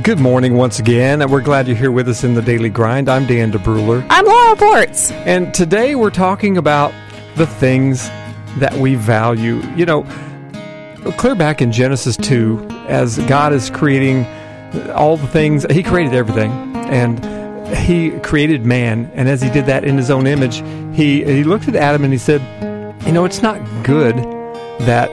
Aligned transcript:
Good 0.00 0.18
morning 0.18 0.54
once 0.54 0.78
again, 0.78 1.20
and 1.20 1.30
we're 1.30 1.42
glad 1.42 1.68
you're 1.68 1.76
here 1.76 1.92
with 1.92 2.08
us 2.08 2.24
in 2.24 2.32
the 2.32 2.40
Daily 2.40 2.70
Grind. 2.70 3.10
I'm 3.10 3.26
Dan 3.26 3.52
DeBruler. 3.52 4.04
I'm 4.08 4.24
Laura 4.24 4.56
Ports. 4.56 5.12
And 5.12 5.52
today 5.52 5.94
we're 5.94 6.10
talking 6.10 6.56
about 6.56 6.94
the 7.36 7.46
things 7.46 8.08
that 8.58 8.72
we 8.74 8.94
value. 8.94 9.62
You 9.76 9.84
know, 9.84 10.02
clear 11.18 11.34
back 11.34 11.60
in 11.60 11.70
Genesis 11.70 12.16
2, 12.16 12.66
as 12.88 13.18
God 13.26 13.52
is 13.52 13.68
creating 13.68 14.24
all 14.92 15.18
the 15.18 15.26
things, 15.26 15.66
He 15.70 15.82
created 15.82 16.14
everything. 16.14 16.50
And 16.74 17.22
He 17.76 18.18
created 18.20 18.64
man. 18.64 19.10
And 19.14 19.28
as 19.28 19.42
He 19.42 19.50
did 19.50 19.66
that 19.66 19.84
in 19.84 19.98
His 19.98 20.10
own 20.10 20.26
image, 20.26 20.62
He, 20.96 21.22
he 21.22 21.44
looked 21.44 21.68
at 21.68 21.76
Adam 21.76 22.02
and 22.02 22.12
He 22.12 22.18
said, 22.18 22.40
You 23.06 23.12
know, 23.12 23.26
it's 23.26 23.42
not 23.42 23.60
good 23.84 24.16
that 24.86 25.10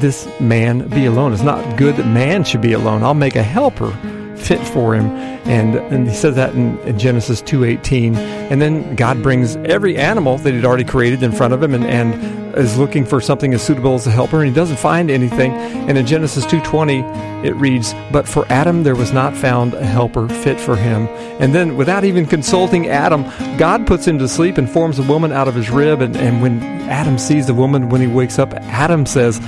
this 0.00 0.26
man 0.40 0.88
be 0.88 1.04
alone. 1.04 1.34
It's 1.34 1.42
not 1.42 1.76
good 1.76 1.96
that 1.96 2.06
man 2.06 2.44
should 2.44 2.62
be 2.62 2.72
alone. 2.72 3.02
I'll 3.02 3.12
make 3.12 3.36
a 3.36 3.42
helper 3.42 3.94
fit 4.42 4.66
for 4.68 4.94
him. 4.94 5.06
And, 5.46 5.76
and 5.76 6.08
he 6.08 6.14
says 6.14 6.36
that 6.36 6.54
in, 6.54 6.78
in 6.80 6.98
Genesis 6.98 7.42
2.18. 7.42 8.16
And 8.16 8.60
then 8.60 8.96
God 8.96 9.22
brings 9.22 9.56
every 9.56 9.96
animal 9.96 10.38
that 10.38 10.52
he'd 10.52 10.64
already 10.64 10.84
created 10.84 11.22
in 11.22 11.32
front 11.32 11.54
of 11.54 11.62
him 11.62 11.74
and, 11.74 11.84
and 11.84 12.41
is 12.56 12.78
looking 12.78 13.04
for 13.04 13.20
something 13.20 13.54
as 13.54 13.62
suitable 13.62 13.94
as 13.94 14.06
a 14.06 14.10
helper. 14.10 14.38
And 14.38 14.48
he 14.48 14.54
doesn't 14.54 14.78
find 14.78 15.10
anything. 15.10 15.52
And 15.52 15.96
in 15.96 16.06
Genesis 16.06 16.44
2.20, 16.46 17.44
it 17.44 17.54
reads, 17.54 17.94
But 18.10 18.28
for 18.28 18.46
Adam 18.50 18.82
there 18.82 18.94
was 18.94 19.12
not 19.12 19.36
found 19.36 19.74
a 19.74 19.84
helper 19.84 20.28
fit 20.28 20.60
for 20.60 20.76
him. 20.76 21.08
And 21.40 21.54
then 21.54 21.76
without 21.76 22.04
even 22.04 22.26
consulting 22.26 22.88
Adam, 22.88 23.24
God 23.58 23.86
puts 23.86 24.06
him 24.06 24.18
to 24.18 24.28
sleep 24.28 24.58
and 24.58 24.68
forms 24.68 24.98
a 24.98 25.02
woman 25.02 25.32
out 25.32 25.48
of 25.48 25.54
his 25.54 25.70
rib. 25.70 26.00
And, 26.00 26.16
and 26.16 26.42
when 26.42 26.62
Adam 26.88 27.18
sees 27.18 27.46
the 27.46 27.54
woman, 27.54 27.88
when 27.88 28.00
he 28.00 28.06
wakes 28.06 28.38
up, 28.38 28.54
Adam 28.54 29.06
says, 29.06 29.40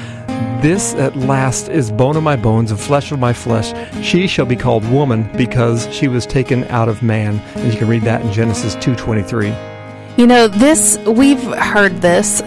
this 0.65 0.95
at 0.95 1.15
last 1.15 1.69
is 1.69 1.93
bone 1.93 2.17
of 2.17 2.23
my 2.23 2.37
bones 2.37 2.71
and 2.71 2.81
flesh 2.81 3.13
of 3.13 3.19
my 3.19 3.35
flesh. 3.35 3.75
She 4.03 4.27
shall 4.27 4.47
be 4.47 4.57
called 4.57 4.83
woman 4.91 5.31
because 5.37 5.87
she 5.95 6.09
was 6.09 6.25
taken 6.25 6.65
out 6.65 6.89
of 6.89 7.03
man. 7.03 7.39
And 7.55 7.71
you 7.71 7.79
can 7.79 7.87
read 7.87 8.03
that 8.03 8.23
in 8.23 8.33
Genesis 8.33 8.75
2:23. 8.77 9.55
You 10.17 10.27
know, 10.27 10.49
this 10.49 10.97
we've 11.07 11.43
heard 11.43 12.01
this 12.01 12.41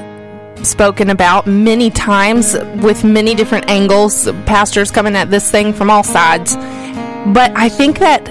spoken 0.63 1.09
about 1.09 1.47
many 1.47 1.89
times 1.89 2.53
with 2.81 3.03
many 3.03 3.35
different 3.35 3.69
angles, 3.69 4.31
pastors 4.45 4.91
coming 4.91 5.15
at 5.15 5.29
this 5.29 5.51
thing 5.51 5.73
from 5.73 5.89
all 5.89 6.03
sides. 6.03 6.55
But 6.55 7.51
I 7.55 7.69
think 7.69 7.99
that 7.99 8.25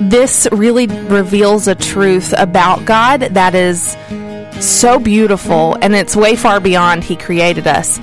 this 0.00 0.48
really 0.52 0.86
reveals 0.86 1.68
a 1.68 1.74
truth 1.74 2.32
about 2.36 2.84
God 2.84 3.20
that 3.20 3.54
is 3.54 3.96
so 4.64 4.98
beautiful 4.98 5.76
and 5.82 5.94
it's 5.94 6.16
way 6.16 6.36
far 6.36 6.60
beyond 6.60 7.04
he 7.04 7.16
created 7.16 7.66
us 7.66 7.98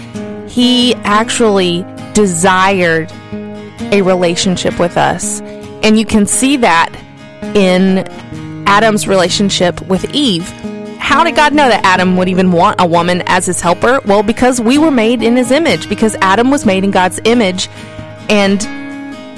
he 0.55 0.95
actually 1.03 1.85
desired 2.13 3.11
a 3.91 4.01
relationship 4.01 4.79
with 4.79 4.95
us. 4.95 5.41
And 5.83 5.99
you 5.99 6.05
can 6.05 6.25
see 6.25 6.55
that 6.57 6.95
in 7.53 8.07
Adam's 8.65 9.05
relationship 9.05 9.81
with 9.81 10.05
Eve. 10.13 10.49
How 11.15 11.23
did 11.23 11.37
God 11.37 11.53
know 11.53 11.69
that 11.69 11.85
Adam 11.85 12.17
would 12.17 12.27
even 12.27 12.51
want 12.51 12.81
a 12.81 12.85
woman 12.85 13.23
as 13.25 13.45
his 13.45 13.61
helper? 13.61 14.01
Well, 14.05 14.21
because 14.21 14.59
we 14.59 14.77
were 14.77 14.91
made 14.91 15.23
in 15.23 15.37
his 15.37 15.49
image, 15.49 15.87
because 15.87 16.13
Adam 16.15 16.51
was 16.51 16.65
made 16.65 16.83
in 16.83 16.91
God's 16.91 17.21
image, 17.23 17.69
and 18.27 18.61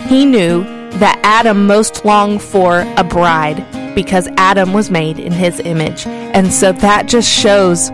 he 0.10 0.26
knew 0.26 0.64
that 0.94 1.20
Adam 1.22 1.68
most 1.68 2.04
longed 2.04 2.42
for 2.42 2.80
a 2.98 3.04
bride 3.04 3.64
because 3.94 4.28
Adam 4.38 4.74
was 4.74 4.90
made 4.90 5.20
in 5.20 5.32
his 5.32 5.60
image. 5.60 6.08
And 6.08 6.52
so 6.52 6.72
that 6.72 7.08
just 7.08 7.32
shows 7.32 7.92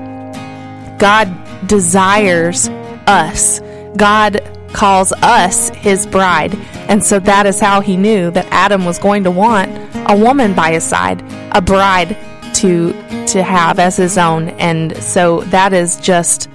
God 0.98 1.28
desires 1.67 2.70
us. 3.06 3.59
God 3.98 4.39
calls 4.72 5.11
us 5.11 5.67
his 5.72 6.08
bride. 6.08 6.56
And 6.88 7.04
so 7.04 7.20
that 7.20 7.45
is 7.45 7.59
how 7.59 7.81
he 7.81 7.98
knew 7.98 8.31
that 8.31 8.48
Adam 8.50 8.86
was 8.86 8.98
going 8.98 9.26
to 9.26 9.31
want 9.31 9.70
a 10.09 10.16
woman 10.16 10.54
by 10.54 10.72
his 10.72 10.86
side, 10.86 11.22
a 11.52 11.61
bride 11.61 12.16
to 12.64 12.94
to 13.28 13.44
have 13.44 13.78
as 13.78 13.97
his 13.97 14.17
own. 14.17 14.50
And 14.52 14.95
so 14.98 15.42
that 15.45 15.73
is 15.73 15.98
just 15.98 16.49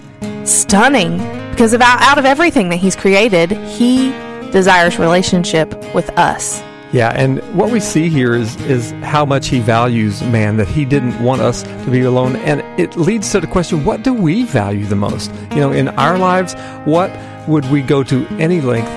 stunning 0.44 1.18
because 1.50 1.74
of 1.74 1.82
out 1.82 2.16
of 2.18 2.24
everything 2.24 2.70
that 2.70 2.76
he's 2.76 2.96
created, 2.96 3.50
he 3.50 4.10
desires 4.50 4.98
relationship 4.98 5.74
with 5.94 6.08
us. 6.18 6.62
Yeah, 6.92 7.10
and 7.10 7.40
what 7.54 7.70
we 7.70 7.80
see 7.80 8.08
here 8.08 8.34
is 8.34 8.56
is 8.62 8.92
how 9.02 9.26
much 9.26 9.48
he 9.48 9.60
values 9.60 10.22
man 10.22 10.56
that 10.56 10.68
he 10.68 10.86
didn't 10.86 11.22
want 11.22 11.42
us 11.42 11.62
to 11.62 11.90
be 11.90 12.00
alone 12.02 12.36
and 12.36 12.62
it 12.80 12.96
leads 12.96 13.30
to 13.32 13.40
the 13.40 13.46
question 13.46 13.84
what 13.84 14.02
do 14.02 14.14
we 14.14 14.44
value 14.44 14.86
the 14.86 14.96
most? 14.96 15.30
You 15.50 15.56
know, 15.56 15.72
in 15.72 15.88
our 15.88 16.16
lives, 16.16 16.54
what 16.86 17.10
would 17.46 17.66
we 17.70 17.82
go 17.82 18.02
to 18.04 18.26
any 18.38 18.62
length 18.62 18.90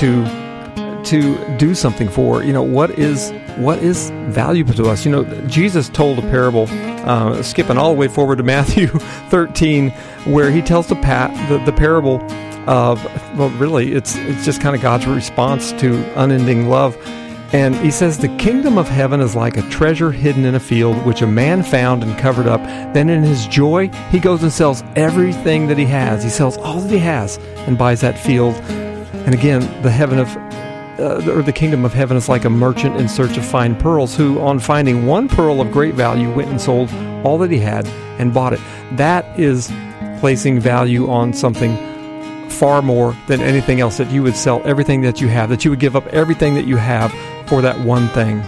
to 0.00 0.24
to 1.04 1.56
do 1.56 1.74
something 1.74 2.10
for? 2.10 2.42
You 2.42 2.52
know, 2.52 2.62
what 2.62 2.90
is 2.90 3.32
what 3.58 3.78
is 3.78 4.10
valuable 4.28 4.74
to 4.74 4.88
us? 4.88 5.04
You 5.04 5.12
know, 5.12 5.24
Jesus 5.46 5.88
told 5.88 6.18
a 6.18 6.22
parable 6.22 6.66
uh, 7.08 7.42
skipping 7.42 7.78
all 7.78 7.92
the 7.92 7.98
way 7.98 8.08
forward 8.08 8.36
to 8.38 8.44
Matthew 8.44 8.86
13 9.30 9.90
where 10.26 10.50
he 10.50 10.62
tells 10.62 10.86
the 10.88 10.96
pat 10.96 11.30
the, 11.48 11.58
the 11.64 11.72
parable 11.72 12.20
of 12.68 13.02
well 13.38 13.48
really 13.50 13.94
it's 13.94 14.14
it's 14.16 14.44
just 14.44 14.60
kind 14.60 14.76
of 14.76 14.82
God's 14.82 15.06
response 15.06 15.72
to 15.72 16.20
unending 16.20 16.68
love 16.68 16.96
and 17.52 17.74
he 17.76 17.90
says, 17.90 18.18
The 18.18 18.28
kingdom 18.36 18.76
of 18.76 18.88
heaven 18.88 19.20
is 19.20 19.34
like 19.34 19.56
a 19.56 19.62
treasure 19.70 20.10
hidden 20.10 20.44
in 20.44 20.54
a 20.54 20.60
field, 20.60 21.04
which 21.06 21.22
a 21.22 21.26
man 21.26 21.62
found 21.62 22.02
and 22.02 22.18
covered 22.18 22.46
up. 22.46 22.62
Then 22.92 23.08
in 23.08 23.22
his 23.22 23.46
joy, 23.46 23.88
he 24.10 24.18
goes 24.18 24.42
and 24.42 24.52
sells 24.52 24.84
everything 24.96 25.66
that 25.68 25.78
he 25.78 25.86
has. 25.86 26.22
He 26.22 26.28
sells 26.28 26.58
all 26.58 26.80
that 26.80 26.90
he 26.90 26.98
has 26.98 27.38
and 27.66 27.78
buys 27.78 28.02
that 28.02 28.18
field. 28.18 28.54
And 29.24 29.32
again, 29.34 29.60
the 29.82 29.90
heaven 29.90 30.18
of 30.18 30.28
uh, 30.98 31.30
or 31.30 31.42
the 31.42 31.52
kingdom 31.52 31.84
of 31.84 31.92
heaven 31.92 32.16
is 32.16 32.28
like 32.28 32.44
a 32.44 32.50
merchant 32.50 32.96
in 32.96 33.08
search 33.08 33.36
of 33.36 33.44
fine 33.44 33.76
pearls 33.76 34.16
who, 34.16 34.40
on 34.40 34.58
finding 34.58 35.06
one 35.06 35.28
pearl 35.28 35.60
of 35.60 35.70
great 35.70 35.94
value, 35.94 36.30
went 36.32 36.50
and 36.50 36.60
sold 36.60 36.90
all 37.24 37.38
that 37.38 37.50
he 37.50 37.58
had 37.58 37.86
and 38.18 38.34
bought 38.34 38.52
it. 38.52 38.60
That 38.92 39.24
is 39.38 39.72
placing 40.20 40.60
value 40.60 41.08
on 41.08 41.32
something 41.32 41.76
far 42.50 42.82
more 42.82 43.16
than 43.26 43.40
anything 43.40 43.80
else 43.80 43.98
that 43.98 44.10
you 44.10 44.22
would 44.22 44.34
sell 44.34 44.60
everything 44.64 45.02
that 45.02 45.20
you 45.20 45.28
have, 45.28 45.48
that 45.50 45.64
you 45.64 45.70
would 45.70 45.80
give 45.80 45.94
up 45.94 46.06
everything 46.08 46.54
that 46.54 46.66
you 46.66 46.76
have 46.76 47.12
for 47.48 47.62
that 47.62 47.78
one 47.80 48.08
thing. 48.08 48.42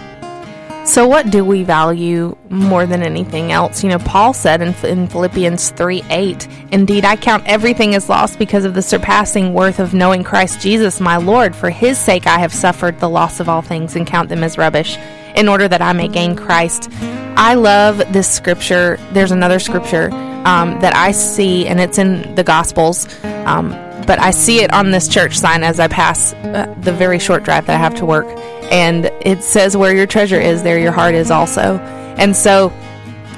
So, 0.90 1.06
what 1.06 1.30
do 1.30 1.44
we 1.44 1.62
value 1.62 2.36
more 2.48 2.84
than 2.84 3.04
anything 3.04 3.52
else? 3.52 3.84
You 3.84 3.90
know, 3.90 4.00
Paul 4.00 4.32
said 4.32 4.60
in, 4.60 4.74
in 4.84 5.06
Philippians 5.06 5.70
3 5.70 6.02
8, 6.10 6.48
Indeed, 6.72 7.04
I 7.04 7.14
count 7.14 7.46
everything 7.46 7.94
as 7.94 8.08
lost 8.08 8.40
because 8.40 8.64
of 8.64 8.74
the 8.74 8.82
surpassing 8.82 9.54
worth 9.54 9.78
of 9.78 9.94
knowing 9.94 10.24
Christ 10.24 10.60
Jesus, 10.60 10.98
my 10.98 11.16
Lord. 11.16 11.54
For 11.54 11.70
his 11.70 11.96
sake, 11.96 12.26
I 12.26 12.40
have 12.40 12.52
suffered 12.52 12.98
the 12.98 13.08
loss 13.08 13.38
of 13.38 13.48
all 13.48 13.62
things 13.62 13.94
and 13.94 14.04
count 14.04 14.30
them 14.30 14.42
as 14.42 14.58
rubbish, 14.58 14.96
in 15.36 15.48
order 15.48 15.68
that 15.68 15.80
I 15.80 15.92
may 15.92 16.08
gain 16.08 16.34
Christ. 16.34 16.88
I 17.36 17.54
love 17.54 17.98
this 18.12 18.28
scripture. 18.28 18.98
There's 19.12 19.30
another 19.30 19.60
scripture 19.60 20.10
um, 20.44 20.80
that 20.80 20.96
I 20.96 21.12
see, 21.12 21.68
and 21.68 21.80
it's 21.80 21.98
in 21.98 22.34
the 22.34 22.42
Gospels. 22.42 23.06
Um, 23.22 23.70
but 24.06 24.20
I 24.20 24.30
see 24.30 24.60
it 24.60 24.72
on 24.72 24.90
this 24.90 25.08
church 25.08 25.38
sign 25.38 25.62
as 25.62 25.80
I 25.80 25.88
pass 25.88 26.32
uh, 26.34 26.74
the 26.80 26.92
very 26.92 27.18
short 27.18 27.44
drive 27.44 27.66
that 27.66 27.76
I 27.76 27.78
have 27.78 27.94
to 27.96 28.06
work 28.06 28.26
and 28.70 29.06
it 29.20 29.42
says 29.42 29.76
where 29.76 29.94
your 29.94 30.06
treasure 30.06 30.40
is 30.40 30.62
there 30.62 30.78
your 30.78 30.92
heart 30.92 31.14
is 31.14 31.30
also. 31.30 31.78
And 32.18 32.36
so 32.36 32.72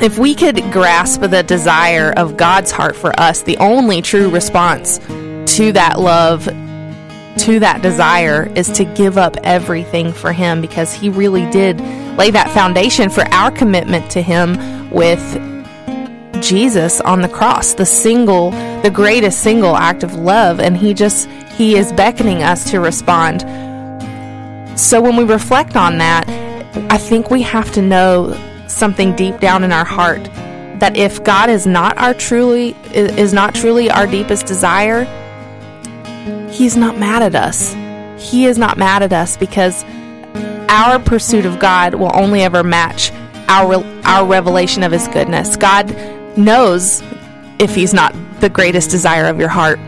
if 0.00 0.18
we 0.18 0.34
could 0.34 0.56
grasp 0.72 1.20
the 1.20 1.42
desire 1.42 2.12
of 2.16 2.36
God's 2.36 2.70
heart 2.70 2.96
for 2.96 3.18
us 3.18 3.42
the 3.42 3.56
only 3.58 4.02
true 4.02 4.30
response 4.30 4.98
to 5.56 5.72
that 5.72 5.98
love 5.98 6.44
to 7.38 7.58
that 7.60 7.80
desire 7.82 8.46
is 8.54 8.68
to 8.70 8.84
give 8.84 9.16
up 9.16 9.36
everything 9.42 10.12
for 10.12 10.32
him 10.32 10.60
because 10.60 10.92
he 10.92 11.08
really 11.08 11.48
did 11.50 11.80
lay 12.16 12.30
that 12.30 12.50
foundation 12.50 13.08
for 13.08 13.24
our 13.28 13.50
commitment 13.50 14.10
to 14.10 14.22
him 14.22 14.90
with 14.90 15.20
Jesus 16.42 17.00
on 17.00 17.20
the 17.20 17.28
cross, 17.28 17.74
the 17.74 17.86
single, 17.86 18.50
the 18.82 18.90
greatest 18.92 19.42
single 19.42 19.76
act 19.76 20.02
of 20.02 20.14
love. 20.14 20.60
And 20.60 20.76
he 20.76 20.94
just, 20.94 21.28
he 21.56 21.76
is 21.76 21.92
beckoning 21.92 22.42
us 22.42 22.70
to 22.70 22.80
respond. 22.80 23.42
So 24.78 25.00
when 25.00 25.16
we 25.16 25.24
reflect 25.24 25.76
on 25.76 25.98
that, 25.98 26.28
I 26.90 26.98
think 26.98 27.30
we 27.30 27.42
have 27.42 27.72
to 27.72 27.82
know 27.82 28.36
something 28.66 29.14
deep 29.14 29.38
down 29.38 29.64
in 29.64 29.72
our 29.72 29.84
heart 29.84 30.22
that 30.82 30.96
if 30.96 31.22
God 31.22 31.48
is 31.48 31.64
not 31.64 31.96
our 31.98 32.12
truly 32.12 32.74
is 32.92 33.32
not 33.32 33.54
truly 33.54 33.88
our 33.88 34.04
deepest 34.04 34.46
desire, 34.46 35.04
he's 36.50 36.76
not 36.76 36.98
mad 36.98 37.22
at 37.22 37.36
us. 37.36 37.72
He 38.20 38.46
is 38.46 38.58
not 38.58 38.78
mad 38.78 39.02
at 39.02 39.12
us 39.12 39.36
because 39.36 39.84
our 40.68 40.98
pursuit 40.98 41.46
of 41.46 41.60
God 41.60 41.94
will 41.94 42.10
only 42.14 42.42
ever 42.42 42.64
match 42.64 43.12
our 43.48 43.76
our 44.04 44.26
revelation 44.26 44.82
of 44.82 44.90
his 44.90 45.06
goodness. 45.08 45.56
God 45.56 45.88
knows 46.36 47.02
if 47.58 47.74
he's 47.74 47.94
not 47.94 48.14
the 48.40 48.48
greatest 48.48 48.90
desire 48.90 49.26
of 49.26 49.38
your 49.38 49.48
heart. 49.48 49.78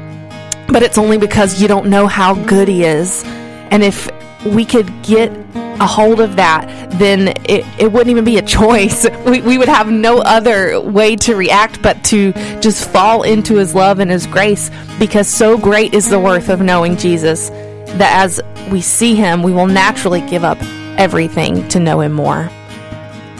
But 0.69 0.83
it's 0.83 0.99
only 0.99 1.19
because 1.19 1.61
you 1.61 1.69
don't 1.69 1.87
know 1.87 2.07
how 2.07 2.35
good 2.47 2.69
he 2.69 2.85
is. 2.85 3.23
And 3.25 3.83
if 3.83 4.09
we 4.47 4.65
could 4.65 4.91
get 5.03 5.31
a 5.55 5.87
hold 5.87 6.21
of 6.21 6.37
that, 6.37 6.69
then 6.99 7.29
it, 7.45 7.65
it 7.79 7.93
wouldn't 7.93 8.11
even 8.11 8.25
be 8.25 8.39
a 8.39 8.43
choice. 8.59 9.07
We, 9.27 9.41
we 9.41 9.59
would 9.59 9.69
have 9.69 9.91
no 9.91 10.19
other 10.19 10.81
way 10.81 11.17
to 11.17 11.35
react 11.35 11.83
but 11.83 12.03
to 12.05 12.33
just 12.61 12.89
fall 12.91 13.23
into 13.23 13.57
his 13.57 13.75
love 13.75 13.99
and 13.99 14.11
his 14.11 14.27
grace 14.27 14.71
because 14.99 15.29
so 15.29 15.59
great 15.59 15.95
is 15.95 16.09
the 16.09 16.19
worth 16.19 16.49
of 16.49 16.61
knowing 16.61 16.97
Jesus. 16.97 17.51
that 17.99 18.13
as 18.17 18.41
we 18.71 18.81
see 18.81 19.15
Him, 19.15 19.43
we 19.43 19.53
will 19.53 19.67
naturally 19.67 20.21
give 20.23 20.45
up 20.45 20.59
everything 20.99 21.69
to 21.69 21.81
know 21.81 22.01
Him 22.01 22.13
more. 22.13 22.49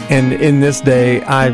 And 0.09 0.33
in 0.33 0.59
this 0.59 0.81
day, 0.81 1.21
I 1.25 1.49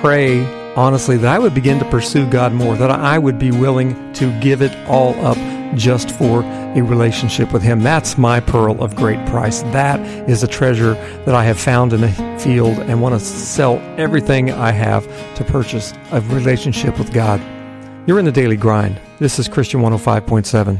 pray 0.00 0.40
honestly 0.76 1.16
that 1.16 1.34
I 1.34 1.38
would 1.38 1.54
begin 1.54 1.78
to 1.78 1.84
pursue 1.86 2.28
God 2.28 2.52
more, 2.52 2.76
that 2.76 2.90
I 2.90 3.18
would 3.18 3.38
be 3.38 3.50
willing 3.50 4.12
to 4.14 4.38
give 4.40 4.62
it 4.62 4.76
all 4.88 5.14
up 5.24 5.36
just 5.76 6.10
for 6.10 6.42
a 6.42 6.82
relationship 6.82 7.52
with 7.52 7.62
Him. 7.62 7.80
That's 7.82 8.18
my 8.18 8.40
pearl 8.40 8.82
of 8.82 8.96
great 8.96 9.24
price. 9.26 9.62
That 9.62 10.00
is 10.28 10.42
a 10.42 10.48
treasure 10.48 10.94
that 11.24 11.34
I 11.34 11.44
have 11.44 11.58
found 11.58 11.92
in 11.92 12.04
a 12.04 12.38
field 12.38 12.78
and 12.78 13.00
want 13.00 13.18
to 13.18 13.24
sell 13.24 13.78
everything 13.98 14.50
I 14.50 14.72
have 14.72 15.06
to 15.36 15.44
purchase 15.44 15.92
a 16.12 16.20
relationship 16.22 16.98
with 16.98 17.12
God. 17.12 17.40
You're 18.06 18.18
in 18.18 18.24
the 18.24 18.32
daily 18.32 18.56
grind. 18.56 19.00
This 19.18 19.38
is 19.38 19.48
Christian 19.48 19.80
105.7. 19.80 20.78